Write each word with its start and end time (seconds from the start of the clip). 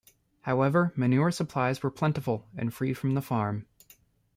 However, 0.41 0.91
manure 0.95 1.29
supplies 1.29 1.83
were 1.83 1.91
plentiful 1.91 2.47
and 2.57 2.73
free 2.73 2.91
from 2.91 3.13
the 3.13 3.21
farm. 3.21 3.67